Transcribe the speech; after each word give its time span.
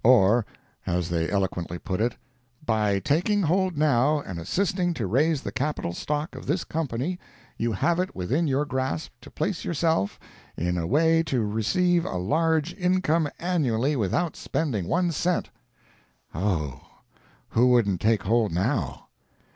—or, 0.03 0.43
as 0.87 1.09
they 1.09 1.29
eloquently 1.29 1.77
put 1.77 2.01
it, 2.01 2.15
"By 2.65 2.97
taking 2.99 3.43
hold 3.43 3.77
now, 3.77 4.19
and 4.21 4.39
assisting 4.39 4.95
to 4.95 5.05
raise 5.05 5.41
the 5.43 5.51
capital 5.51 5.93
stock 5.93 6.33
of 6.33 6.47
this 6.47 6.63
company, 6.63 7.19
you 7.55 7.71
have 7.73 7.99
it 7.99 8.15
within 8.15 8.47
your 8.47 8.65
grasp 8.65 9.11
to 9.21 9.29
place 9.29 9.63
yourself 9.63 10.19
[in] 10.57 10.75
a 10.79 10.87
way 10.87 11.21
to 11.25 11.45
receive 11.45 12.03
a 12.03 12.17
large 12.17 12.73
income 12.73 13.29
annually 13.37 13.95
without 13.95 14.35
spending 14.35 14.87
one 14.87 15.11
cent!" 15.11 15.51
Oh, 16.33 16.81
who 17.49 17.67
wouldn't 17.67 18.01
take 18.01 18.23
hold 18.23 18.51
now? 18.51 19.05